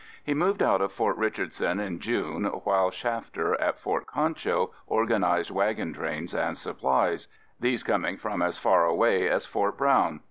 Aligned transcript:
He 0.23 0.33
moved 0.33 0.63
out 0.63 0.81
of 0.81 0.91
Fort 0.91 1.15
Richardson 1.17 1.79
in 1.79 1.99
June 1.99 2.45
while 2.45 2.89
Shafter 2.89 3.53
at 3.61 3.77
Fort 3.77 4.07
Concho 4.07 4.71
organized 4.87 5.51
wagon 5.51 5.93
trains 5.93 6.33
and 6.33 6.57
supplies, 6.57 7.27
these 7.59 7.83
coming 7.83 8.17
from 8.17 8.41
as 8.41 8.57
far 8.57 8.83
away 8.87 9.29
as 9.29 9.45
Fort 9.45 9.77
Brown. 9.77 10.19